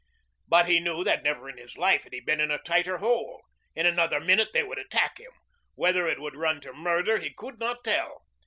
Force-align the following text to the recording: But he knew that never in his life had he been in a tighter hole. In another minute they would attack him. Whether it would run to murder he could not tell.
But 0.47 0.65
he 0.67 0.79
knew 0.79 1.03
that 1.03 1.21
never 1.21 1.47
in 1.47 1.59
his 1.59 1.77
life 1.77 2.05
had 2.05 2.13
he 2.13 2.19
been 2.21 2.39
in 2.39 2.49
a 2.49 2.57
tighter 2.57 2.97
hole. 2.97 3.43
In 3.75 3.85
another 3.85 4.19
minute 4.19 4.49
they 4.51 4.63
would 4.63 4.79
attack 4.79 5.19
him. 5.19 5.29
Whether 5.75 6.07
it 6.07 6.19
would 6.19 6.35
run 6.35 6.59
to 6.61 6.73
murder 6.73 7.19
he 7.19 7.31
could 7.31 7.59
not 7.59 7.83
tell. 7.83 8.23